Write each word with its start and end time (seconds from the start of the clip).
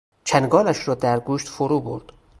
چنگالش 0.23 0.87
را 0.87 0.95
در 0.95 1.19
گوشت 1.19 1.47
فرو 1.49 1.79
برد. 1.79 2.11